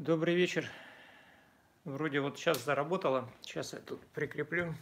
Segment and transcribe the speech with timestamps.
[0.00, 0.66] Добрый вечер.
[1.84, 3.30] Вроде вот сейчас заработало.
[3.42, 4.74] Сейчас я тут прикреплю.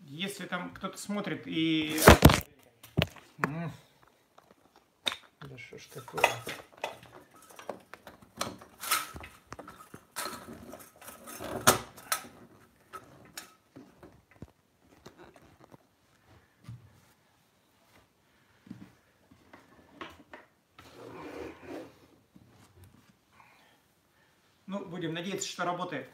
[0.00, 1.98] Если там кто-то смотрит и...
[3.38, 6.22] Да что ж такое?
[24.68, 26.08] Ну, будем надеяться, что работает.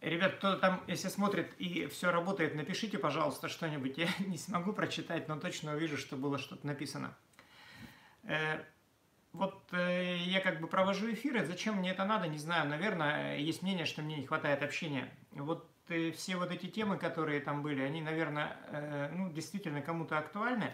[0.00, 3.98] Ребят, кто там, если смотрит и все работает, напишите, пожалуйста, что-нибудь.
[3.98, 7.16] Я не смогу прочитать, но точно увижу, что было что-то написано.
[8.24, 8.62] Э,
[9.32, 12.68] вот э, я как бы провожу эфиры, зачем мне это надо, не знаю.
[12.68, 15.12] Наверное, есть мнение, что мне не хватает общения.
[15.32, 20.72] Вот э, все вот эти темы, которые там были, они, наверное, ну, действительно кому-то актуальны.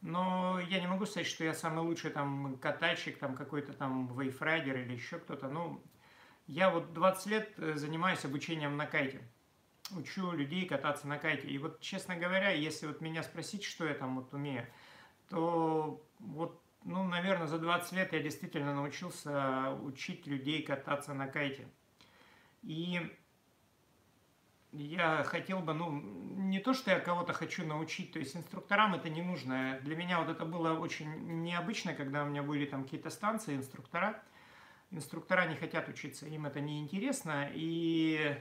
[0.00, 4.78] Но я не могу сказать, что я самый лучший там катальщик, там какой-то там вейфрайдер
[4.78, 5.48] или еще кто-то.
[5.48, 5.82] Ну,
[6.50, 9.22] я вот 20 лет э, занимаюсь обучением на кайте.
[9.92, 11.46] Учу людей кататься на кайте.
[11.46, 14.66] И вот, честно говоря, если вот меня спросить, что я там вот умею,
[15.28, 21.68] то вот, ну, наверное, за 20 лет я действительно научился учить людей кататься на кайте.
[22.62, 23.00] И
[24.72, 29.08] я хотел бы, ну, не то, что я кого-то хочу научить, то есть инструкторам это
[29.08, 29.78] не нужно.
[29.82, 34.20] Для меня вот это было очень необычно, когда у меня были там какие-то станции, инструктора–
[34.90, 38.36] инструктора не хотят учиться, им это не интересно, и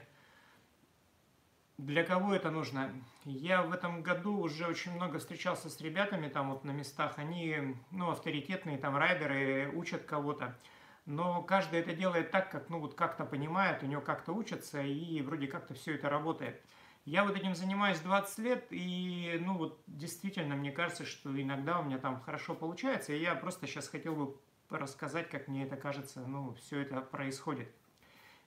[1.78, 2.92] для кого это нужно?
[3.26, 7.76] Я в этом году уже очень много встречался с ребятами там вот на местах, они,
[7.92, 10.58] ну, авторитетные там райдеры, учат кого-то,
[11.06, 15.22] но каждый это делает так, как, ну, вот как-то понимает, у него как-то учатся, и
[15.22, 16.62] вроде как-то все это работает.
[17.06, 21.84] Я вот этим занимаюсь 20 лет, и, ну, вот действительно, мне кажется, что иногда у
[21.84, 24.36] меня там хорошо получается, и я просто сейчас хотел бы
[24.70, 27.70] рассказать, как мне это кажется, ну, все это происходит.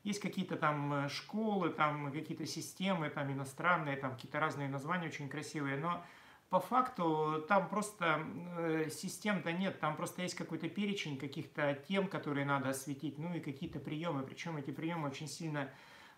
[0.04, 5.28] Есть какие-то там э, школы, там какие-то системы, там иностранные, там какие-то разные названия очень
[5.28, 6.04] красивые, но
[6.50, 8.26] по факту там просто
[8.58, 13.40] э, систем-то нет, там просто есть какой-то перечень каких-то тем, которые надо осветить, ну и
[13.40, 15.70] какие-то приемы, причем эти приемы очень сильно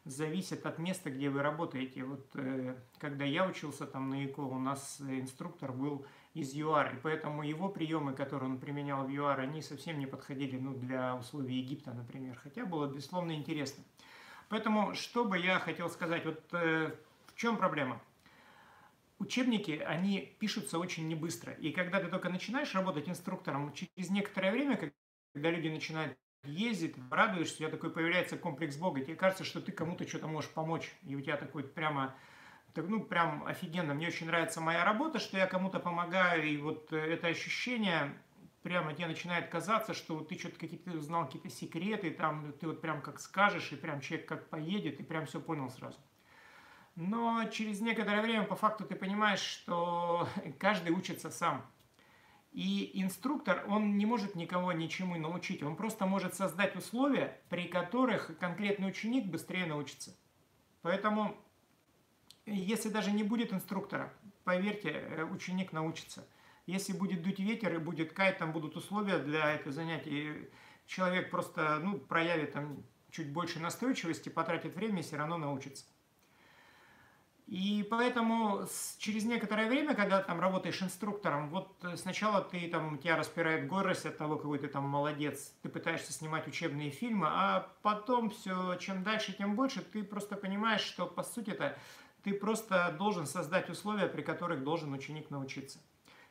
[0.04, 2.04] зависят от места, где вы работаете.
[2.04, 6.98] Вот э, когда я учился там на ИКО, у нас инструктор был из ЮАР, и
[7.00, 11.56] поэтому его приемы, которые он применял в ЮАР, они совсем не подходили ну, для условий
[11.56, 13.84] Египта, например, хотя было, безусловно, интересно.
[14.48, 16.92] Поэтому, что бы я хотел сказать, вот э,
[17.26, 18.02] в чем проблема?
[19.20, 24.92] Учебники, они пишутся очень небыстро, и когда ты только начинаешь работать инструктором, через некоторое время,
[25.32, 29.70] когда люди начинают ездить, радуешься, у тебя такой появляется комплекс Бога, тебе кажется, что ты
[29.70, 32.14] кому-то что-то можешь помочь, и у тебя такой прямо
[32.74, 33.94] так, ну, прям офигенно.
[33.94, 38.12] Мне очень нравится моя работа, что я кому-то помогаю, и вот э, это ощущение,
[38.62, 43.00] прямо тебе начинает казаться, что ты что-то какие-то узнал какие-то секреты, там ты вот прям
[43.00, 45.98] как скажешь, и прям человек как поедет, и прям все понял сразу.
[46.96, 51.64] Но через некоторое время по факту ты понимаешь, что каждый учится сам.
[52.50, 58.36] И инструктор, он не может никого ничему научить, он просто может создать условия, при которых
[58.38, 60.16] конкретный ученик быстрее научится.
[60.82, 61.36] Поэтому
[62.46, 64.12] если даже не будет инструктора,
[64.44, 66.26] поверьте, э, ученик научится.
[66.66, 70.48] Если будет дуть ветер и будет кайт, там будут условия для этого занятия,
[70.86, 75.84] человек просто ну, проявит там чуть больше настойчивости, потратит время и все равно научится.
[77.46, 78.66] И поэтому
[78.98, 84.06] через некоторое время, когда там работаешь инструктором, вот э, сначала ты там, тебя распирает горость
[84.06, 89.02] от того, какой ты там молодец, ты пытаешься снимать учебные фильмы, а потом все, чем
[89.02, 91.76] дальше, тем больше, ты просто понимаешь, что по сути это
[92.24, 95.78] ты просто должен создать условия, при которых должен ученик научиться.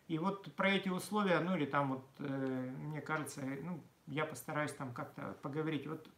[0.07, 4.73] И вот про эти условия, ну или там вот, э, мне кажется, ну, я постараюсь
[4.73, 5.87] там как-то поговорить.
[5.87, 6.09] Вот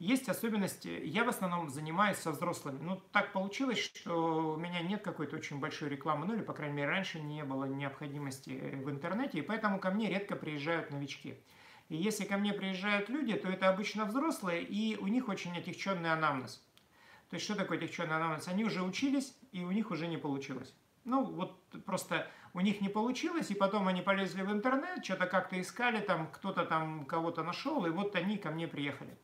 [0.00, 2.78] есть особенности, я в основном занимаюсь со взрослыми.
[2.82, 6.74] Ну, так получилось, что у меня нет какой-то очень большой рекламы, ну или, по крайней
[6.74, 11.38] мере, раньше не было необходимости в интернете, и поэтому ко мне редко приезжают новички.
[11.90, 16.12] И если ко мне приезжают люди, то это обычно взрослые, и у них очень отягченный
[16.12, 16.60] анамнез.
[17.34, 18.46] То есть, что такое отягченный анамнез?
[18.46, 20.72] Они уже учились, и у них уже не получилось.
[21.02, 25.60] Ну, вот просто у них не получилось, и потом они полезли в интернет, что-то как-то
[25.60, 29.18] искали, там кто-то там кого-то нашел, и вот они ко мне приехали.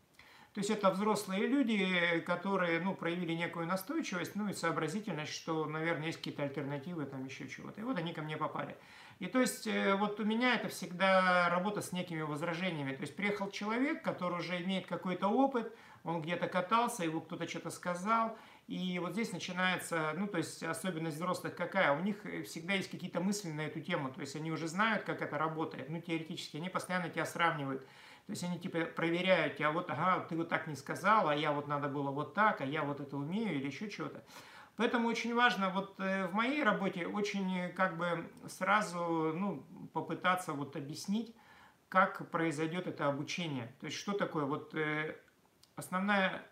[0.54, 6.06] То есть это взрослые люди, которые ну, проявили некую настойчивость, ну и сообразительность, что, наверное,
[6.06, 7.80] есть какие-то альтернативы, там еще чего-то.
[7.80, 8.76] И вот они ко мне попали.
[9.20, 12.96] И то есть э, вот у меня это всегда работа с некими возражениями.
[12.96, 15.72] То есть приехал человек, который уже имеет какой-то опыт,
[16.04, 18.36] он где-то катался, его кто-то что-то сказал,
[18.68, 21.92] И вот здесь начинается, ну, то есть особенность взрослых какая?
[21.92, 25.22] У них всегда есть какие-то мысли на эту тему, то есть они уже знают, как
[25.22, 27.84] это работает, ну, теоретически, они постоянно тебя сравнивают.
[28.26, 31.50] То есть они типа проверяют тебя, вот, ага, ты вот так не сказал, а я
[31.50, 34.22] вот надо было вот так, а я вот это умею или еще чего-то.
[34.76, 40.76] Поэтому очень важно, вот э, в моей работе очень как бы сразу, ну, попытаться вот
[40.76, 41.34] объяснить,
[41.88, 43.74] как произойдет это обучение.
[43.80, 45.16] То есть что такое вот э,
[45.80, 46.42] основная,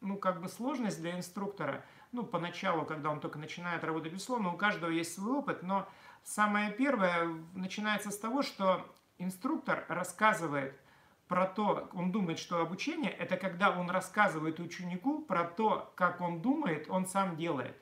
[0.00, 4.56] ну, как бы сложность для инструктора, ну, поначалу, когда он только начинает работать, безусловно, у
[4.56, 5.88] каждого есть свой опыт, но
[6.24, 10.80] самое первое начинается с того, что инструктор рассказывает
[11.28, 16.42] про то, он думает, что обучение, это когда он рассказывает ученику про то, как он
[16.42, 17.76] думает, он сам делает.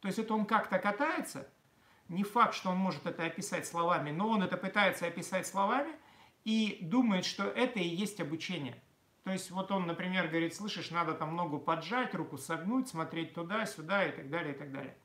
[0.00, 1.48] То есть это он как-то катается,
[2.08, 5.92] не факт, что он может это описать словами, но он это пытается описать словами–
[6.48, 8.80] и думает, что это и есть обучение.
[9.28, 13.66] То есть вот он, например, говорит, слышишь, надо там ногу поджать, руку согнуть, смотреть туда,
[13.66, 14.96] сюда и так далее, и так далее.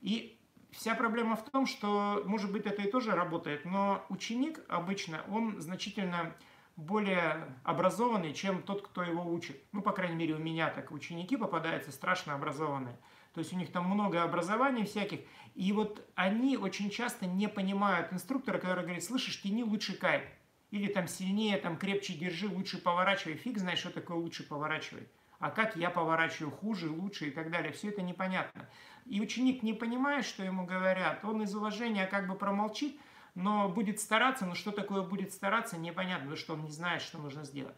[0.00, 0.40] И
[0.70, 5.60] вся проблема в том, что, может быть, это и тоже работает, но ученик обычно, он
[5.60, 6.34] значительно
[6.76, 9.62] более образованный, чем тот, кто его учит.
[9.72, 12.96] Ну, по крайней мере, у меня так ученики попадаются страшно образованные.
[13.34, 15.20] То есть у них там много образований всяких.
[15.54, 20.22] И вот они очень часто не понимают инструктора, который говорит, слышишь, тяни лучше кайф
[20.70, 23.36] или там сильнее, там крепче держи, лучше поворачивай.
[23.36, 25.08] Фиг знает, что такое лучше поворачивай.
[25.38, 27.72] А как я поворачиваю хуже, лучше и так далее.
[27.72, 28.68] Все это непонятно.
[29.06, 31.24] И ученик не понимает, что ему говорят.
[31.24, 33.00] Он из уважения как бы промолчит,
[33.34, 34.44] но будет стараться.
[34.44, 37.76] Но что такое будет стараться, непонятно, потому что он не знает, что нужно сделать.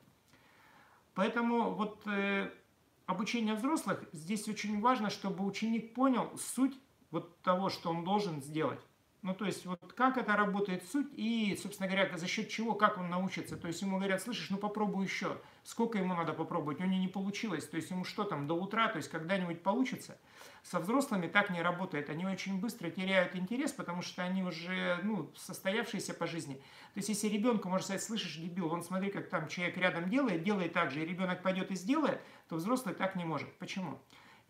[1.14, 2.50] Поэтому вот э,
[3.06, 6.76] обучение взрослых, здесь очень важно, чтобы ученик понял суть
[7.10, 8.80] вот того, что он должен сделать.
[9.22, 12.98] Ну, то есть, вот как это работает суть и, собственно говоря, за счет чего, как
[12.98, 13.56] он научится.
[13.56, 15.40] То есть, ему говорят, слышишь, ну попробуй еще.
[15.62, 16.80] Сколько ему надо попробовать?
[16.80, 17.68] У него не получилось.
[17.68, 20.18] То есть, ему что там, до утра, то есть, когда-нибудь получится.
[20.64, 22.10] Со взрослыми так не работает.
[22.10, 26.54] Они очень быстро теряют интерес, потому что они уже, ну, состоявшиеся по жизни.
[26.54, 30.42] То есть, если ребенку можно сказать, слышишь, дебил, он смотри, как там человек рядом делает,
[30.42, 33.56] делает так же, и ребенок пойдет и сделает, то взрослый так не может.
[33.58, 34.00] Почему?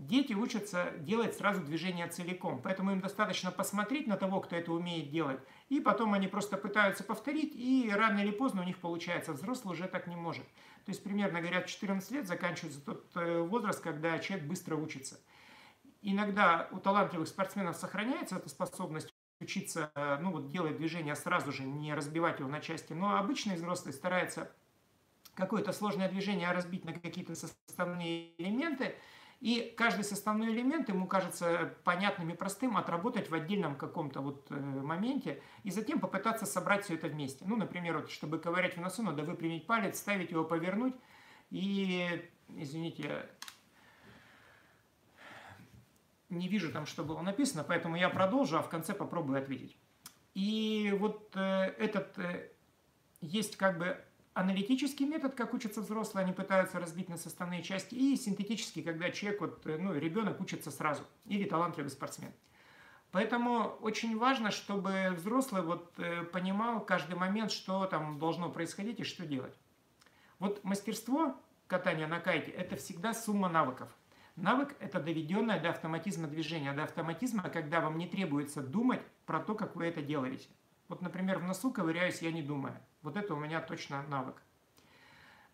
[0.03, 5.11] Дети учатся делать сразу движение целиком, поэтому им достаточно посмотреть на того, кто это умеет
[5.11, 5.39] делать,
[5.69, 9.33] и потом они просто пытаются повторить, и рано или поздно у них получается.
[9.33, 10.45] Взрослый уже так не может.
[10.85, 15.21] То есть примерно, говорят, 14 лет заканчивается тот э, возраст, когда человек быстро учится.
[16.01, 21.95] Иногда у талантливых спортсменов сохраняется эта способность учиться, ну вот делать движение сразу же, не
[21.95, 24.51] разбивать его на части, но обычный взрослый старается
[25.35, 28.97] какое-то сложное движение разбить на какие-то составные элементы,
[29.43, 34.55] и каждый составной элемент ему кажется понятным и простым отработать в отдельном каком-то вот э,
[34.55, 37.45] моменте и затем попытаться собрать все это вместе.
[37.45, 40.95] Ну, например, вот, чтобы ковырять в носу, надо выпрямить палец, ставить его, повернуть
[41.51, 43.29] и, извините,
[46.29, 49.77] не вижу там, что было написано, поэтому я продолжу, а в конце попробую ответить.
[50.35, 52.49] И вот э, этот э,
[53.21, 54.05] есть как бы
[54.35, 59.41] аналитический метод, как учатся взрослые, они пытаются разбить на составные части, и синтетический, когда человек,
[59.41, 62.33] вот, э, ну, ребенок учится сразу, или талантливый спортсмен.
[63.11, 69.05] Поэтому очень важно, чтобы взрослый вот э, понимал каждый момент, что там должно происходить и
[69.05, 69.55] что делать.
[70.39, 71.37] Вот мастерство
[71.67, 73.95] катания на кайте– это всегда сумма навыков.
[74.37, 79.55] Навык– это доведенное до автоматизма движения, до автоматизма, когда вам не требуется думать про то,
[79.55, 80.49] как вы это делаете.
[80.89, 82.81] Вот, например, в носу ковыряюсь я не думаю.
[83.03, 84.43] Вот это у меня точно навык.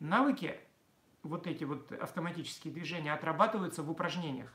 [0.00, 0.56] Навыки,
[1.22, 4.52] вот эти вот автоматические движения, отрабатываются в упражнениях.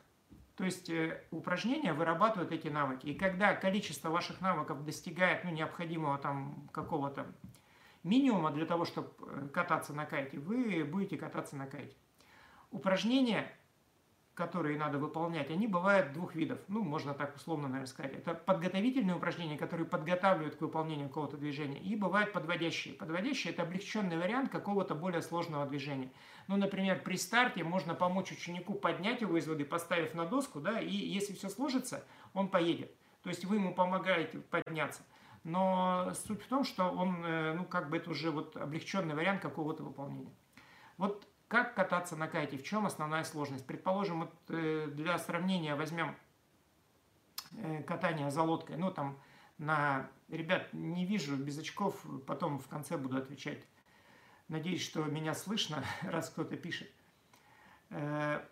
[0.55, 3.07] То есть э, упражнения вырабатывают эти навыки.
[3.07, 7.25] И когда количество ваших навыков достигает ну, необходимого там какого-то
[8.03, 11.95] минимума для того, чтобы э, кататься на кайте, вы будете кататься на кайте.
[12.69, 13.51] Упражнения
[14.33, 16.59] которые надо выполнять, они бывают двух видов.
[16.67, 18.13] Ну, можно так условно, наверное, сказать.
[18.13, 21.79] Это подготовительные упражнения, которые подготавливают к выполнению какого-то движения.
[21.79, 22.95] И бывают подводящие.
[22.95, 26.11] Подводящие– это облегченный вариант какого-то более сложного движения.
[26.47, 30.79] Ну, например, при старте можно помочь ученику поднять его из воды, поставив на доску, да,
[30.79, 32.91] и если все сложится, он поедет.
[33.21, 35.03] То есть вы ему помогаете подняться.
[35.43, 39.41] Но суть в том, что он, э, ну, как бы это уже вот облегченный вариант
[39.41, 40.33] какого-то выполнения.
[40.97, 42.57] Вот как кататься на кайте?
[42.57, 43.67] В чем основная сложность?
[43.67, 46.15] Предположим, вот, э, для сравнения возьмем
[47.51, 48.75] э, катание за лодкой.
[48.77, 49.19] Ну, там,
[49.59, 50.09] на...
[50.29, 53.67] Ребят, не вижу без очков, потом в конце буду отвечать.
[54.47, 56.89] Надеюсь, что меня слышно, раз кто-то пишет.
[57.91, 58.43] Э,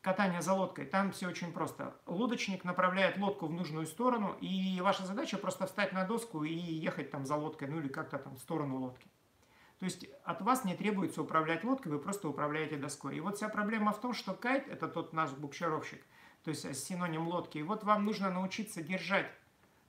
[0.00, 0.86] катание за лодкой.
[0.86, 2.00] Там все очень просто.
[2.06, 7.10] Лодочник направляет лодку в нужную сторону, и ваша задача просто встать на доску и ехать
[7.10, 9.10] там за лодкой, ну или как-то там в сторону лодки.
[9.78, 13.16] То есть от вас не требуется управлять лодкой, вы просто управляете доской.
[13.16, 16.04] И вот вся проблема в том, что кайт– это тот наш буксировщик,
[16.42, 17.58] то есть синоним лодки.
[17.58, 19.30] И вот вам нужно научиться держать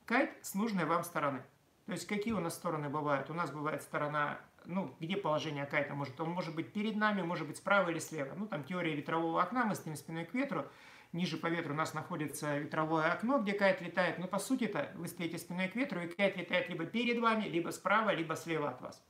[0.05, 1.43] кайт с нужной вам стороны.
[1.88, 3.31] То есть какие у нас стороны бывают?
[3.31, 6.22] У нас бывает сторона, ну, где положение кайта может?
[6.22, 8.36] Он может быть перед нами, может быть справа или слева.
[8.36, 10.67] Ну, там теория ветрового окна, мы стоим спиной к ветру.
[11.13, 14.19] Ниже по ветру у нас находится ветровое окно, где кайт летает.
[14.19, 17.72] Но по сути-то вы стоите спиной к ветру, и кайт летает либо перед вами, либо
[17.72, 19.03] справа, либо слева от вас.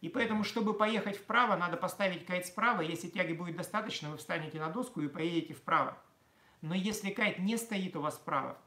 [0.00, 2.80] И поэтому, чтобы поехать вправо, надо поставить кайт справа.
[2.80, 5.98] Если тяги будет достаточно, вы встанете на доску и поедете вправо.
[6.62, 8.58] Но если кайт не стоит у вас справа,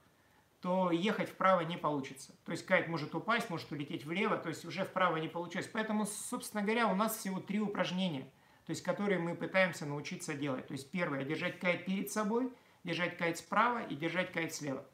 [0.61, 2.33] то ехать вправо не получится.
[2.45, 5.71] То есть кайт может упасть, может улететь влево, то есть уже вправо не получается.
[5.73, 8.29] Поэтому, собственно говоря, у нас всего три упражнения,
[8.65, 10.67] то есть которые мы пытаемся научиться делать.
[10.67, 12.51] То есть первое, держать кайт перед собой,
[12.83, 14.85] держать кайт справа и держать кайт слева.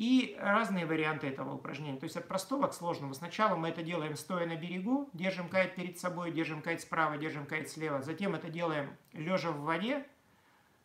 [0.00, 1.98] И разные варианты этого упражнения.
[1.98, 3.12] То есть от простого к сложному.
[3.12, 7.44] Сначала мы это делаем стоя на берегу, держим кайт перед собой, держим кайт справа, держим
[7.44, 8.00] кайт слева.
[8.00, 10.06] Затем это делаем лежа в воде,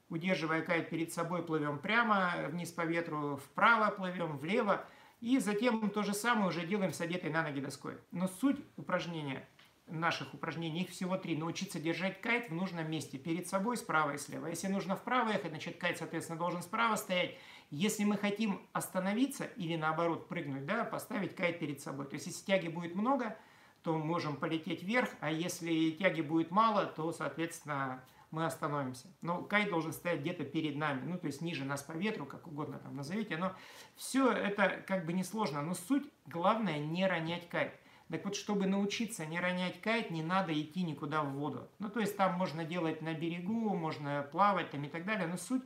[0.10, 4.86] удерживая кайт перед собой, плывем прямо, вниз по ветру, вправо плывем, влево.
[5.22, 7.94] И затем то же самое уже делаем с одетой на ноги доской.
[8.12, 9.48] Но суть упражнения,
[9.88, 11.38] наших упражнений, их всего три.
[11.38, 14.48] Научиться держать кайт в нужном месте, перед собой, справа и слева.
[14.48, 17.38] Если нужно вправо ехать, значит кайт, соответственно, должен справа стоять.
[17.76, 22.06] Если мы хотим остановиться или наоборот прыгнуть, да, поставить кайт перед собой.
[22.06, 23.38] То есть если тяги будет много,
[23.84, 28.02] то можем полететь вверх, а если тяги будет мало, то, соответственно,
[28.32, 29.10] мы остановимся.
[29.22, 32.48] Но кайт должен стоять где-то перед нами, ну, то есть ниже нас по ветру, как
[32.48, 33.36] угодно там назовите.
[33.36, 33.52] Но
[33.98, 35.62] все это как бы несложно.
[35.62, 37.74] Но суть, главное, не ронять кайт.
[38.10, 41.68] Так вот, чтобы научиться не ронять кайт, не надо идти никуда в воду.
[41.80, 45.28] Ну, то есть там можно делать на берегу, можно плавать там и так далее.
[45.28, 45.64] Но суть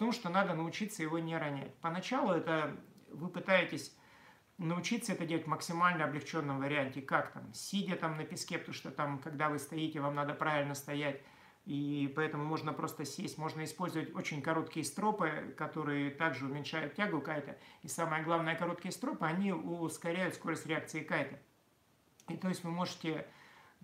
[0.00, 1.74] том, что надо научиться его не ронять.
[1.76, 2.74] Поначалу это
[3.10, 3.94] вы пытаетесь
[4.56, 7.02] научиться это делать в максимально облегченном варианте.
[7.02, 7.52] Как там?
[7.52, 11.20] Сидя там на песке, потому что там, когда вы стоите, вам надо правильно стоять
[11.66, 17.58] и поэтому можно просто сесть, можно использовать очень короткие стропы, которые также уменьшают тягу кайта.
[17.82, 21.38] И самое главное, короткие стропы, они ускоряют скорость реакции кайта.
[22.28, 23.26] И то есть вы можете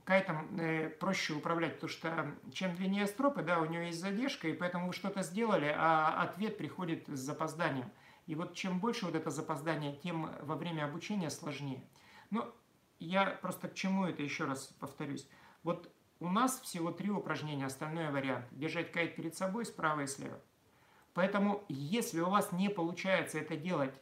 [0.06, 4.52] кайтом э, проще управлять, потому что чем длиннее стропы, да, у него есть задержка, и
[4.52, 7.90] поэтому вы что-то сделали, а ответ приходит с запозданием.
[8.26, 11.84] И вот чем больше вот это запоздание, тем во время обучения сложнее.
[12.30, 12.54] Но
[12.98, 15.28] я просто к чему это еще раз повторюсь.
[15.64, 18.46] Вот у нас всего три упражнения, остальное вариант.
[18.52, 20.40] Держать кайт перед собой справа и слева.
[21.14, 23.94] Поэтому, если у вас не получается это делать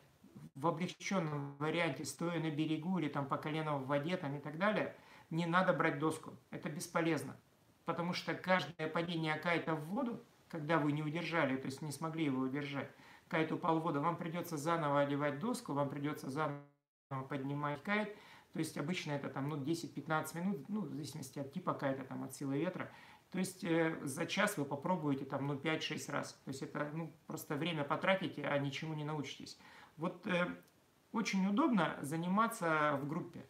[0.55, 4.59] в облегченном варианте, стоя на берегу или там по колено в воде там и так
[4.59, 4.95] далее,
[5.35, 6.37] не надо брать доску.
[6.51, 7.37] Это бесполезно.
[7.85, 12.25] Потому что каждое падение кайта в воду, когда вы не удержали, то есть не смогли
[12.25, 12.91] его удержать,
[13.29, 16.63] кайт упал в воду, вам придется заново одевать доску, вам придется заново
[17.29, 18.17] поднимать кайт,
[18.53, 22.23] то есть обычно это там ну, 10-15 минут, ну, в зависимости от типа какая-то там,
[22.23, 22.91] от силы ветра.
[23.33, 26.35] То есть э, за час вы попробуете там ну 5-6 раз.
[26.45, 29.59] То есть это ну, просто время потратите, а ничему не научитесь.
[29.97, 30.47] Вот э,
[31.11, 33.45] очень удобно заниматься в группе.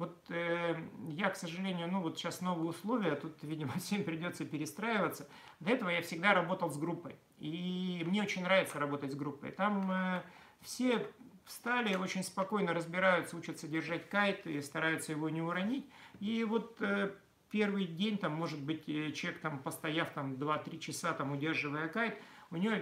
[0.00, 0.76] Вот э,
[1.10, 5.28] я, к сожалению, ну вот сейчас новые условия, тут, видимо, всем придется перестраиваться.
[5.60, 7.16] До этого я всегда работал с группой.
[7.38, 9.50] И мне очень нравится работать с группой.
[9.50, 10.22] Там э,
[10.62, 11.06] все
[11.44, 15.84] встали, очень спокойно разбираются, учатся держать кайт и стараются его не уронить.
[16.18, 17.12] И вот э,
[17.50, 22.16] первый день, там, может быть, э, человек, там, постояв там 2-3 часа, там, удерживая кайт,
[22.50, 22.76] у него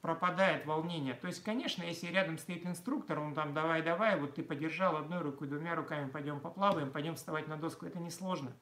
[0.00, 1.14] пропадает волнение.
[1.14, 5.48] То есть, конечно, если рядом стоит инструктор, он там давай-давай, вот ты подержал одной рукой,
[5.48, 8.52] двумя руками, пойдем поплаваем, пойдем вставать на доску, это несложно.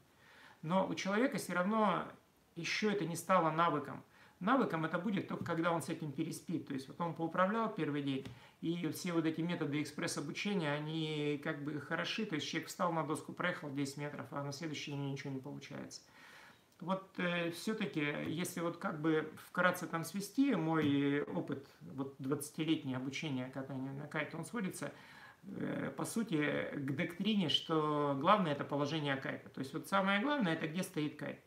[0.63, 2.05] Но у человека все равно
[2.55, 4.03] еще это не стало навыком.
[4.41, 6.67] Навыком это будет только когда он с этим переспит.
[6.67, 8.27] То есть вот он поуправлял первый день,
[8.61, 12.27] и все вот эти методы экспресс-обучения, они как бы хороши.
[12.27, 15.41] То есть человек встал на доску, проехал 10 метров, а на следующий день ничего не
[15.41, 16.03] получается.
[16.81, 23.49] Вот э, все-таки, если вот как бы вкратце там свести, мой опыт вот 20-летнее обучение
[23.49, 24.93] катания на кайте, он сводится
[25.45, 29.49] э, по сути к доктрине, что главное это положение кайта.
[29.49, 31.43] То есть вот самое главное это где стоит кайт.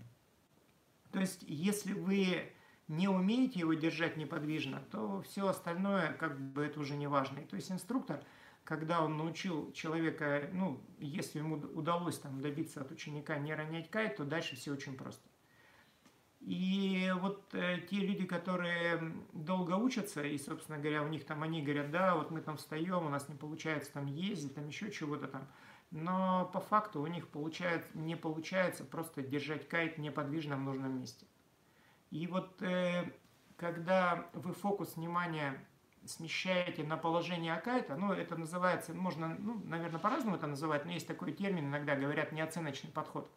[1.11, 2.51] То есть если вы
[2.87, 7.45] не умеете его держать неподвижно, то все остальное как бы это уже не важно.
[7.45, 8.23] То есть инструктор,
[8.69, 14.17] когда он научил человека, ну, если ему удалось там добиться от ученика не ронять кайт,
[14.17, 15.27] то дальше все очень просто.
[16.39, 21.63] И вот э, те люди, которые долго учатся, и, собственно говоря, у них там, они
[21.63, 25.27] говорят, да, вот мы там встаем, у нас не получается там ездить, там еще чего-то
[25.27, 25.47] там.
[25.89, 31.25] Но по факту у них получается, не получается просто держать кайт неподвижно в нужном месте.
[32.11, 33.11] И вот э,
[33.57, 35.65] когда вы фокус внимания
[36.05, 41.07] смещаете на положение акайта, ну, это называется, можно, ну, наверное, по-разному это называть, но есть
[41.07, 43.29] такой термин, иногда говорят неоценочный подход.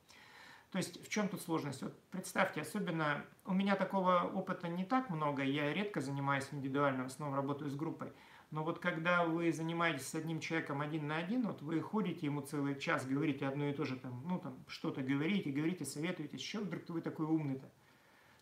[0.71, 1.83] То есть в чем тут сложность?
[1.83, 7.07] Вот представьте, особенно у меня такого опыта не так много, я редко занимаюсь индивидуально, в
[7.09, 8.13] основном работаю с группой.
[8.51, 12.41] Но вот когда вы занимаетесь с одним человеком один на один, вот вы ходите ему
[12.41, 16.61] целый час, говорите одно и то же, там, ну там что-то говорите, говорите, советуете, что
[16.61, 17.67] вдруг вы такой умный-то?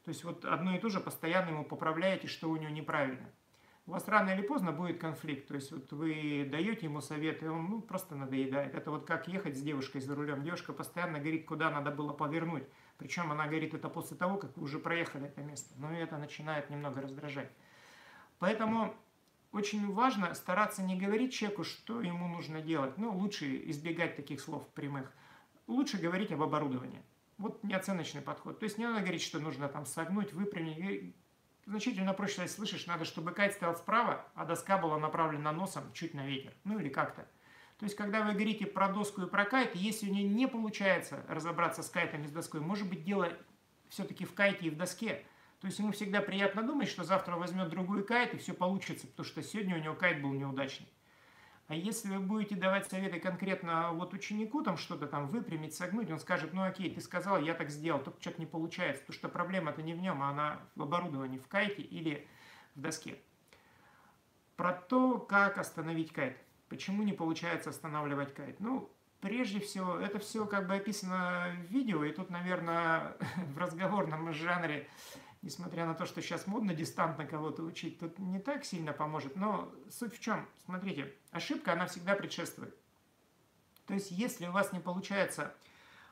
[0.04, 3.28] То есть вот одно и то же постоянно ему поправляете, что у него неправильно
[3.86, 5.48] у вас рано или поздно будет конфликт.
[5.48, 8.74] То есть вот вы даете ему совет, и он ну, просто надоедает.
[8.74, 10.42] Это вот как ехать с девушкой за рулем.
[10.42, 12.64] Девушка постоянно говорит, куда надо было повернуть.
[12.98, 15.74] Причем она говорит это после того, как вы уже проехали это место.
[15.78, 17.50] Но это начинает немного раздражать.
[18.38, 18.94] Поэтому
[19.52, 22.96] очень важно стараться не говорить человеку, что ему нужно делать.
[22.98, 25.12] Ну, лучше избегать таких слов прямых.
[25.66, 27.02] Лучше говорить об оборудовании.
[27.38, 28.60] Вот неоценочный подход.
[28.60, 31.14] То есть не надо говорить, что нужно там согнуть, выпрямить
[31.66, 36.26] значительно проще, слышишь, надо, чтобы кайт стоял справа, а доска была направлена носом чуть на
[36.26, 36.52] ветер.
[36.64, 37.26] Ну или как-то.
[37.78, 41.24] То есть, когда вы говорите про доску и про кайт, если у нее не получается
[41.28, 43.32] разобраться с кайтом и с доской, может быть дело
[43.88, 45.24] все-таки в кайте и в доске.
[45.60, 49.26] То есть ему всегда приятно думать, что завтра возьмет другую кайт и все получится, потому
[49.26, 50.88] что сегодня у него кайт был неудачный.
[51.70, 56.18] А если вы будете давать советы конкретно вот ученику, там что-то там выпрямить, согнуть, он
[56.18, 59.80] скажет, ну окей, ты сказал, я так сделал, только что-то не получается, потому что проблема-то
[59.80, 62.26] не в нем, а она в оборудовании, в кайте или
[62.74, 63.20] в доске.
[64.56, 66.36] Про то, как остановить кайт.
[66.68, 68.58] Почему не получается останавливать кайт?
[68.58, 73.16] Ну, прежде всего, это все как бы описано в видео, и тут, наверное,
[73.54, 74.88] в разговорном жанре
[75.42, 79.36] несмотря на то, что сейчас модно дистантно кого-то учить, тут не так сильно поможет.
[79.36, 80.48] Но суть в чем?
[80.64, 82.74] Смотрите, ошибка, она всегда предшествует.
[83.86, 85.54] То есть, если у вас не получается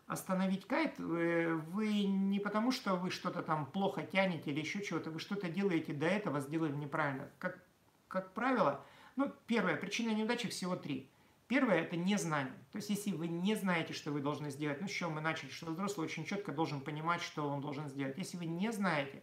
[0.06, 5.10] остановить кайт, э, вы не потому, что вы что-то там плохо тянете или еще чего-то,
[5.10, 7.28] вы что-то делаете до этого, сделали неправильно.
[7.38, 7.62] Как,
[8.08, 8.84] как правило,
[9.16, 11.10] ну, первая причина неудачи всего три–
[11.48, 12.52] Первое– это незнание.
[12.72, 15.48] То есть, если вы не знаете, что вы должны сделать, ну, с чего мы начали,
[15.48, 18.18] что взрослый очень четко должен понимать, что он должен сделать.
[18.18, 19.22] Если вы не знаете,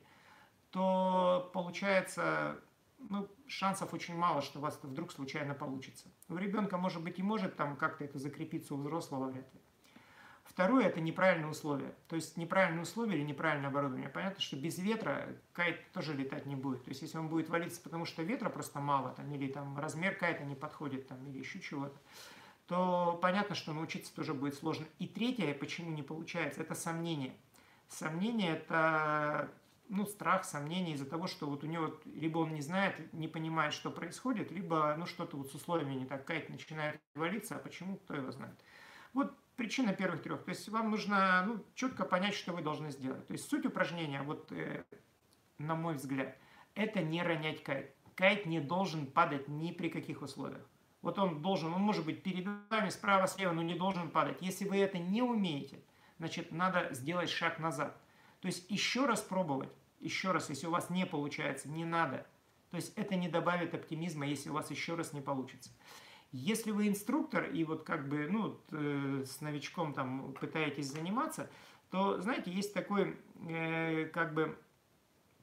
[0.72, 2.60] то получается,
[2.98, 6.10] ну, шансов очень мало, что у вас это вдруг случайно получится.
[6.28, 9.62] У ребенка, может быть, и может там как-то это закрепиться, у взрослого вряд ли.
[10.46, 11.94] Второе– это неправильные условия.
[12.08, 14.10] То есть неправильные условия или неправильное оборудование.
[14.10, 16.84] Понятно, что без ветра кайт тоже летать не будет.
[16.84, 20.16] То есть если он будет валиться, потому что ветра просто мало, там, или там размер
[20.16, 21.98] кайта не подходит, там, или еще чего-то,
[22.68, 24.86] то понятно, что научиться тоже будет сложно.
[25.00, 27.34] И третье, почему не получается, это сомнение.
[27.90, 29.52] Сомнение– это
[29.90, 33.74] ну, страх, сомнение из-за того, что вот у него либо он не знает, не понимает,
[33.74, 37.98] что происходит, либо ну, что-то вот с условиями не так, кайт начинает валиться, а почему,
[37.98, 38.56] кто его знает.
[39.14, 40.44] Вот Причина первых трех.
[40.44, 43.26] То есть вам нужно ну, четко понять, что вы должны сделать.
[43.28, 44.84] То есть суть упражнения, вот э,
[45.58, 46.38] на мой взгляд,
[46.74, 47.96] это не ронять кайт.
[48.16, 50.66] Кайт не должен падать ни при каких условиях.
[51.02, 54.42] Вот он должен, он может быть перед вами, справа, слева, но не должен падать.
[54.42, 55.80] Если вы это не умеете,
[56.18, 57.96] значит, надо сделать шаг назад.
[58.42, 62.26] То есть еще раз пробовать, еще раз, если у вас не получается, не надо.
[62.72, 65.70] То есть это не добавит оптимизма, если у вас еще раз не получится.
[66.32, 71.50] Если вы инструктор и вот как бы, ну, э, с новичком там пытаетесь заниматься,
[71.92, 74.58] то, знаете, есть такой, э, как бы,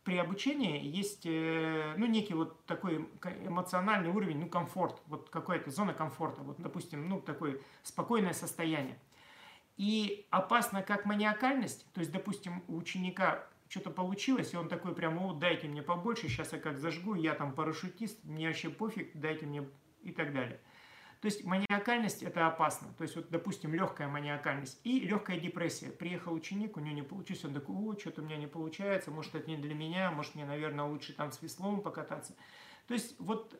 [0.04, 3.08] при обучении есть, э, ну, некий вот такой
[3.46, 8.98] эмоциональный уровень, ну, комфорт, вот какая-то зона комфорта, вот, допустим, ну, такое спокойное состояние.
[9.76, 15.28] И опасно как маниакальность, то есть, допустим, у ученика что-то получилось, и он такой прямо,
[15.28, 19.46] о, дайте мне побольше, сейчас я как зажгу, я там парашютист, мне вообще пофиг, дайте
[19.46, 19.66] мне
[20.02, 20.60] и так далее–
[21.22, 22.88] то есть маниакальность это опасно.
[22.98, 25.86] То есть вот, допустим, легкая маниакальность и легкая депрессия.
[25.86, 29.32] Приехал ученик, у него не получилось, он такой, о, что-то у меня не получается, может
[29.36, 32.34] это не для меня, может мне, наверное, лучше там с веслом покататься.
[32.88, 33.56] То есть вот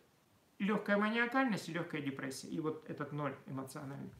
[0.59, 2.49] легкая маниакальность и легкая депрессия.
[2.49, 4.11] И вот этот ноль эмоциональный.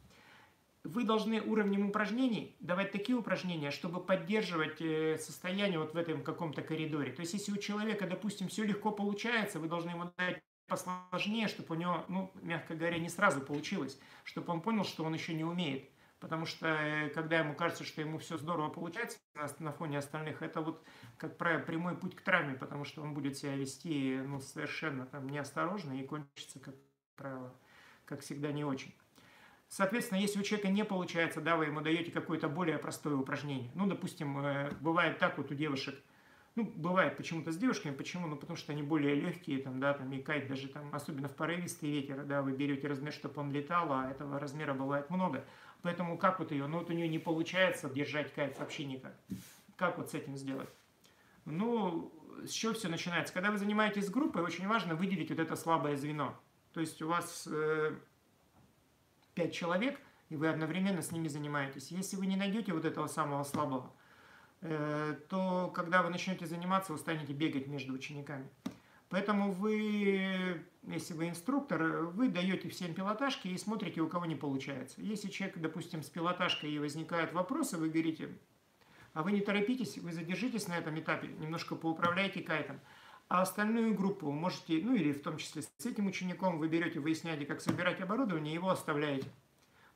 [0.85, 6.61] Вы должны уровнем упражнений давать такие упражнения, чтобы поддерживать э, состояние вот в этом каком-то
[6.61, 7.11] коридоре.
[7.11, 11.75] То есть, если у человека, допустим, все легко получается, вы должны ему дать посложнее, чтобы
[11.75, 15.43] у него, ну, мягко говоря, не сразу получилось, чтобы он понял, что он еще не
[15.43, 15.89] умеет.
[16.19, 19.19] Потому что э, когда ему кажется, что ему все здорово получается
[19.59, 20.81] на, фоне остальных, это вот,
[21.17, 25.27] как правило, прямой путь к травме, потому что он будет себя вести ну, совершенно там,
[25.27, 26.75] неосторожно и кончится, как
[27.17, 27.53] правило,
[28.05, 28.95] как всегда, не очень.
[29.67, 33.71] Соответственно, если у человека не получается, да, вы ему даете какое-то более простое упражнение.
[33.75, 35.95] Ну, допустим, э, бывает так вот у девушек–
[36.55, 37.95] ну, бывает почему-то с девушками.
[37.95, 38.27] Почему?
[38.27, 41.35] Ну, потому что они более легкие, там, да, там, и кайт даже там, особенно в
[41.35, 45.45] порывистый ветер, да, вы берете размер, чтобы он летал, а этого размера бывает много.
[45.81, 49.15] Поэтому как вот ее, ну, вот у нее не получается держать кайт вообще никак.
[49.75, 50.69] Как вот с этим сделать?
[51.45, 52.13] Ну,
[52.45, 53.33] с чего все начинается?
[53.33, 56.39] Когда вы занимаетесь группой, очень важно выделить вот это слабое звено.
[56.73, 57.95] То есть у вас э,
[59.33, 61.91] 5 человек, и вы одновременно с ними занимаетесь.
[61.91, 63.91] Если вы не найдете вот этого самого слабого,
[65.29, 68.49] то когда вы начнете заниматься, вы станете бегать между учениками.
[69.09, 75.01] Поэтому вы, если вы инструктор, вы даете всем пилотажки и смотрите, у кого не получается.
[75.01, 78.29] Если человек, допустим, с пилотажкой и возникают вопросы, вы говорите,
[79.13, 82.79] а вы не торопитесь, вы задержитесь на этом этапе, немножко поуправляйте кайтом.
[83.27, 87.45] А остальную группу можете, ну или в том числе с этим учеником, вы берете, выясняете,
[87.45, 89.27] как собирать оборудование, его оставляете.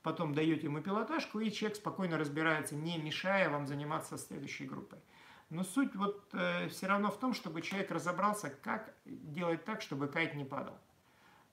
[0.04, 5.00] Потом даете ему пилотажку, и человек спокойно разбирается, не мешая вам заниматься следующей группой.
[5.50, 10.08] Но суть вот э, все равно в том, чтобы человек разобрался, как делать так, чтобы
[10.08, 10.78] кайт не падал.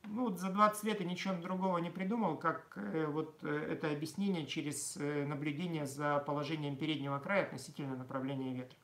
[0.07, 3.91] Ну вот за 20 лет я ничего другого не придумал, как э, вот э, это
[3.91, 8.77] объяснение через э, наблюдение за положением переднего края относительно направления ветра.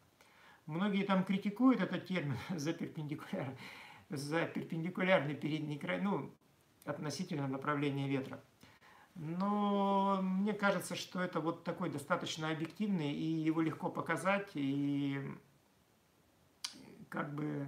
[0.66, 3.54] Многие там критикуют этот термин за перпендикуляр,
[4.08, 6.32] за перпендикулярный передний край, ну,
[6.84, 8.42] относительно направления ветра.
[9.22, 15.20] Но мне кажется, что это вот такой достаточно объективный, и его легко показать, и
[17.11, 17.66] как бы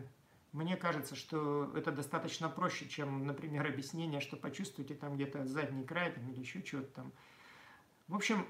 [0.52, 6.12] мне кажется, что это достаточно проще, чем, например, объяснение, что почувствуйте там где-то задний край
[6.12, 7.12] там, или еще что-то там.
[8.08, 8.46] В общем,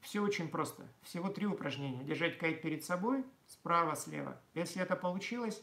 [0.00, 0.88] все очень просто.
[1.02, 2.02] Всего три упражнения.
[2.02, 4.40] Держать кайт перед собой, справа, слева.
[4.54, 5.62] Если это получилось,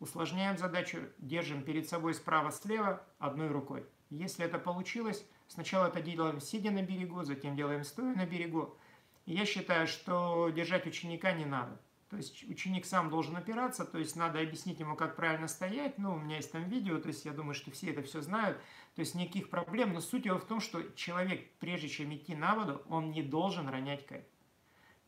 [0.00, 3.86] усложняем задачу, держим перед собой справа, слева одной рукой.
[4.10, 8.76] Если это получилось, Сначала это делаем сидя на берегу, затем делаем стоя на берегу.
[9.24, 11.80] И я считаю, что держать ученика не надо.
[12.08, 15.98] То есть ученик сам должен опираться, то есть надо объяснить ему, как правильно стоять.
[15.98, 18.58] Ну, у меня есть там видео, то есть я думаю, что все это все знают.
[18.94, 19.92] То есть никаких проблем.
[19.92, 23.68] Но суть его в том, что человек, прежде чем идти на воду, он не должен
[23.68, 24.28] ронять кайт.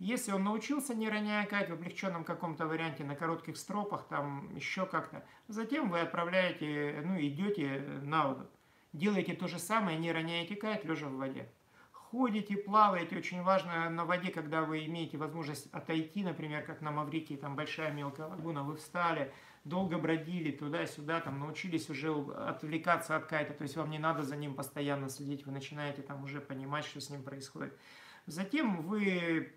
[0.01, 4.87] Если он научился не роняя кайт в облегченном каком-то варианте на коротких стропах, там еще
[4.87, 8.51] как-то, затем вы отправляете, ну, идете на воду.
[8.93, 11.49] Делайте то же самое, не роняете кайт, лежа в воде.
[11.93, 17.35] Ходите, плаваете, очень важно на воде, когда вы имеете возможность отойти, например, как на Маврикии,
[17.35, 19.31] там большая мелкая лагуна, вы встали,
[19.65, 24.37] долго бродили туда-сюда, там научились уже отвлекаться от кайта, то есть вам не надо за
[24.37, 27.77] ним постоянно следить, вы начинаете там уже понимать, что с ним происходит.
[28.25, 29.53] Затем вы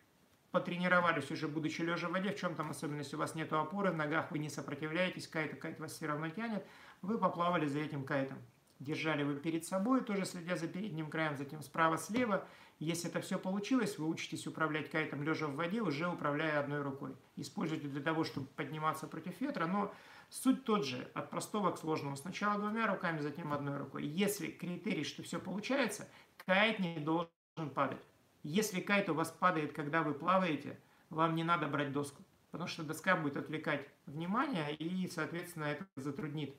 [0.51, 3.95] потренировались уже, будучи лежа в воде, в чем там особенность, у вас нет опоры в
[3.95, 6.65] ногах, вы не сопротивляетесь кайту, кайт вас все равно тянет,
[7.01, 8.39] вы поплавали за этим кайтом
[8.81, 12.45] держали вы перед собой, тоже следя за передним краем, затем справа-слева.
[12.79, 17.15] Если это все получилось, вы учитесь управлять кайтом лежа в воде, уже управляя одной рукой.
[17.35, 19.93] Используйте для того, чтобы подниматься против ветра, но
[20.29, 22.15] суть тот же, от простого к сложному.
[22.15, 24.05] Сначала двумя руками, затем одной рукой.
[24.05, 26.09] Если критерий, что все получается,
[26.45, 27.29] кайт не должен
[27.75, 28.01] падать.
[28.41, 30.79] Если кайт у вас падает, когда вы плаваете,
[31.11, 36.55] вам не надо брать доску, потому что доска будет отвлекать внимание и, соответственно, это затруднит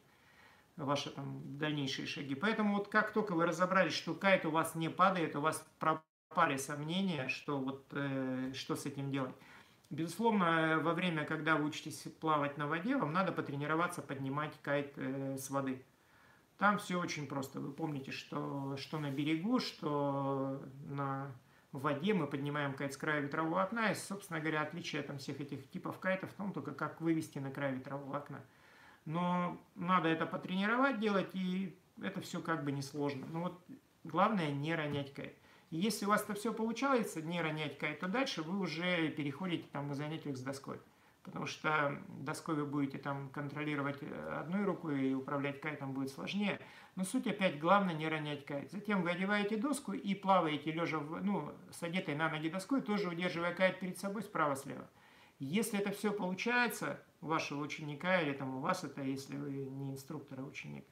[0.77, 2.35] ваши там дальнейшие шаги.
[2.35, 6.57] Поэтому вот как только вы разобрались, что кайт у вас не падает, у вас пропали
[6.57, 9.35] сомнения, что вот э, что с этим делать.
[9.91, 15.37] Безусловно, во время, когда вы учитесь плавать на воде, вам надо потренироваться поднимать кайт э,
[15.37, 15.85] с воды.
[16.57, 17.61] Там все очень просто.
[17.61, 21.33] Вы помните, что, что на берегу, что на
[21.73, 23.91] воде мы поднимаем кайт с края ветрового окна.
[23.91, 27.51] И, собственно говоря, отличие там, всех этих типов кайтов в том только, как вывести на
[27.51, 28.41] край ветрового окна.
[29.05, 33.27] Но надо это потренировать делать, и это все как бы несложно.
[33.27, 33.61] Но вот
[34.05, 35.37] главное не ронять кайт.
[35.71, 39.67] И если у вас это все получается, не ронять кайт, то дальше вы уже переходите
[39.73, 40.79] там на занятиях с доской.
[41.23, 46.61] Потому что доской вы будете там контролировать э, одной рукой и управлять кайтом будет сложнее.
[46.97, 48.73] Но суть опять главное не ронять кайт.
[48.73, 53.09] Затем вы одеваете доску и плаваете лежа в, ну, с одетой на ноги доской, тоже
[53.09, 54.91] удерживая кайт перед собой справа-слева.
[55.45, 59.91] Если это все получается, у вашего ученика или там у вас это, если вы не
[59.91, 60.87] инструктор, а ученик,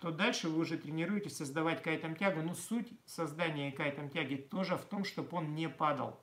[0.00, 2.40] то дальше вы уже тренируетесь создавать кайтом тягу.
[2.40, 6.18] Но суть создания кайтом тяги тоже в том, чтобы он не падал.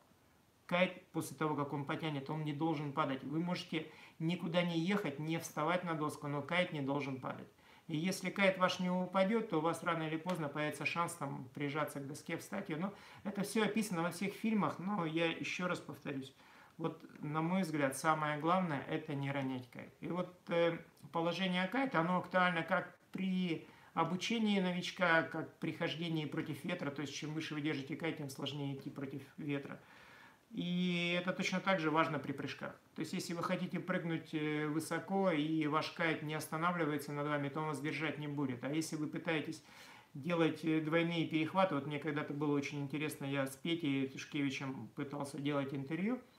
[0.65, 3.23] Кайт после того, как он потянет, он не должен падать.
[3.23, 3.85] Вы можете
[4.17, 7.47] никуда не ехать, не вставать на доску, но кайт не должен падать.
[7.85, 11.47] И если кайт ваш не упадет, то у вас рано или поздно появится шанс там
[11.53, 12.77] прижаться к доске, встать ее.
[12.77, 12.91] Но
[13.23, 16.33] это все описано во всех фильмах, но я еще раз повторюсь
[16.77, 19.93] вот, на мой взгляд, самое главное– это не ронять кайт.
[19.99, 20.77] И вот э,
[21.11, 27.15] положение кайта, оно актуально как при обучении новичка, как при хождении против ветра, то есть
[27.15, 29.79] чем выше вы держите кайт, тем сложнее идти против ветра.
[30.51, 32.79] И это точно так же важно при прыжках.
[32.95, 37.49] То есть если вы хотите прыгнуть э, высоко и ваш кайт не останавливается над вами,
[37.49, 38.63] то он вас держать не будет.
[38.63, 39.63] А если вы пытаетесь
[40.13, 45.39] делать э, двойные перехваты, вот мне когда-то было очень интересно, я с Петей Тишкевичем пытался
[45.39, 46.21] делать интервью–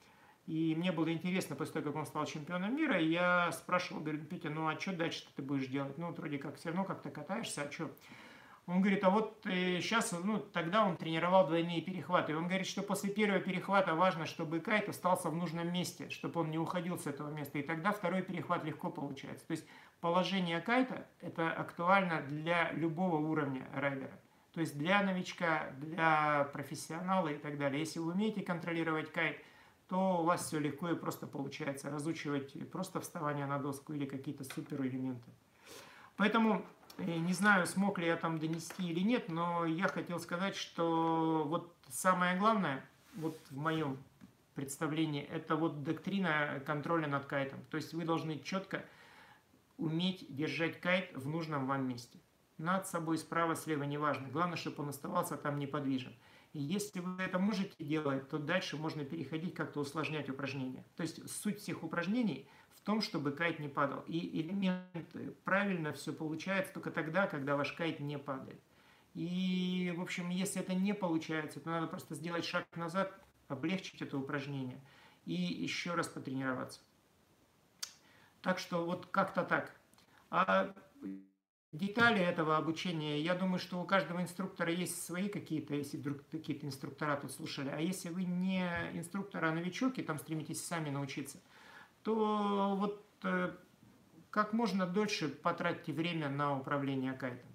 [0.49, 4.49] И мне было интересно, после того, как он стал чемпионом мира, я спрашивал, говорю, Петя,
[4.49, 5.99] ну а что дальше ты будешь делать?
[5.99, 7.91] Ну, вот вроде как все равно как-то катаешься, а что?
[8.67, 12.33] Он говорит, а вот э, сейчас, ну, тогда он тренировал двойные перехваты.
[12.33, 16.41] И он говорит, что после первого перехвата важно, чтобы кайт остался в нужном месте, чтобы
[16.41, 17.59] он не уходил с этого места.
[17.59, 19.47] И тогда второй перехват легко получается.
[19.47, 19.67] То есть
[20.01, 24.19] положение кайта– это актуально для любого уровня райдера.
[24.55, 27.81] То есть для новичка, для профессионала и так далее.
[27.81, 29.37] Если вы умеете контролировать кайт,
[29.89, 34.45] то у вас все легко и просто получается разучивать просто вставание на доску или какие-то
[34.45, 35.31] супер элементы.
[36.17, 36.65] Поэтому
[36.99, 41.75] не знаю, смог ли я там донести или нет, но я хотел сказать, что вот
[41.89, 43.97] самое главное, вот в моем
[44.55, 47.61] представлении, это вот доктрина контроля над кайтом.
[47.71, 48.85] То есть вы должны четко
[49.77, 52.19] уметь держать кайт в нужном вам месте.
[52.59, 54.27] Над собой, справа, слева, неважно.
[54.29, 56.13] Главное, чтобы он оставался там неподвижен.
[56.59, 60.85] И если вы это можете делать, то дальше можно переходить как-то усложнять упражнения.
[60.97, 62.49] То есть суть всех упражнений–
[62.89, 64.01] том, чтобы кайт не падал.
[64.07, 68.59] И элементы правильно все получается только тогда, когда ваш кайт не падает.
[69.13, 73.13] И, в общем, если это не получается, то надо просто сделать шаг назад,
[73.47, 74.81] облегчить это упражнение
[75.27, 76.81] и еще раз потренироваться.
[78.41, 79.79] Так что вот как-то так.
[80.31, 80.75] А
[81.73, 86.67] детали этого обучения, я думаю, что у каждого инструктора есть свои какие-то, если вдруг какие-то
[86.67, 87.69] инструктора тут слушали.
[87.69, 91.39] А если вы не инструктор, а новичок и там стремитесь сами научиться–
[92.03, 93.51] то вот э,
[94.31, 97.51] как можно дольше потратьте время на управление кайтом.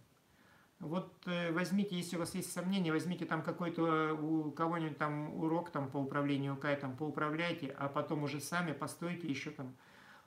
[0.80, 5.72] Вот э, возьмите, если у вас есть сомнения, возьмите там какой-то у кого-нибудь там урок
[5.72, 9.76] там по управлению кайтом, поуправляйте, а потом уже сами постойте еще там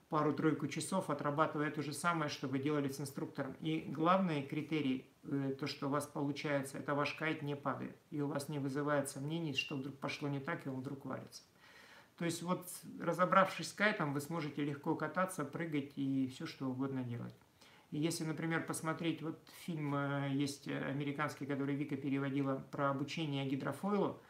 [0.08, 3.54] пару-тройку часов, отрабатывая то же самое, что вы делали с инструктором.
[3.60, 7.96] И главный критерий, э, то, что у вас получается, это ваш кайт не падает.
[8.10, 11.42] И у вас не вызывает сомнений, что вдруг пошло не так, и он вдруг валится.
[12.18, 12.66] То есть вот
[13.00, 17.34] разобравшись с кайтом, вы сможете легко кататься, прыгать и все что угодно делать.
[17.90, 24.20] И если, например, посмотреть, вот фильм э, есть американский, который Вика переводила про обучение гидрофойлу,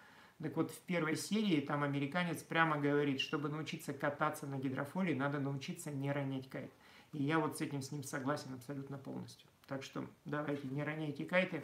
[0.42, 5.38] так вот в первой серии там американец прямо говорит, чтобы научиться кататься на гидрофоле, надо
[5.38, 6.72] научиться не ронять кайт.
[7.12, 9.48] И я вот с этим с ним согласен абсолютно полностью.
[9.66, 11.60] Так что давайте не роняйте кайты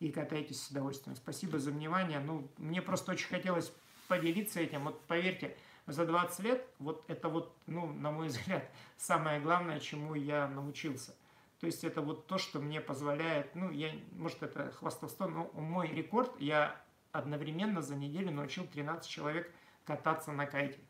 [0.00, 1.16] и катайтесь с удовольствием.
[1.16, 2.18] Спасибо за внимание.
[2.18, 3.72] Ну, мне просто очень хотелось
[4.08, 4.84] поделиться этим.
[4.84, 10.14] Вот поверьте, за 20 лет вот это вот, ну, на мой взгляд, самое главное, чему
[10.14, 11.14] я научился.
[11.60, 15.88] То есть это вот то, что мне позволяет, ну, я, может, это хвастовство, но мой
[15.88, 16.78] рекорд, я
[17.18, 19.52] одновременно за неделю научил 13 человек
[19.84, 20.80] кататься на кайте.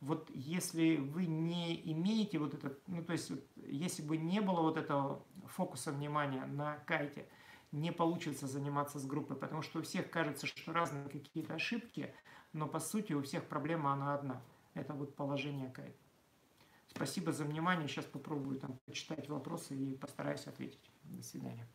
[0.00, 4.62] Вот если вы не имеете вот этот, ну, то есть, вот, если бы не было
[4.62, 7.28] вот этого фокуса внимания на кайте,
[7.70, 12.14] не получится заниматься с группой, потому что у всех кажется, что разные какие-то ошибки,
[12.52, 14.42] но по сути у всех проблема она одна.
[14.74, 15.98] Это вот положение кайта.
[16.88, 17.86] Спасибо за внимание.
[17.86, 20.90] Сейчас попробую там почитать вопросы и постараюсь ответить.
[21.04, 21.68] До свидания.